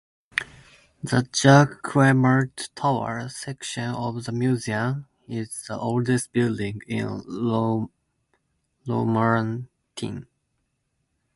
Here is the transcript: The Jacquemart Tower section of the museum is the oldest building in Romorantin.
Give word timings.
The 1.03 1.27
Jacquemart 1.31 2.69
Tower 2.73 3.29
section 3.29 3.89
of 3.93 4.23
the 4.23 4.31
museum 4.31 5.05
is 5.27 5.63
the 5.67 5.77
oldest 5.77 6.31
building 6.33 6.81
in 6.87 7.21
Romorantin. 8.87 9.67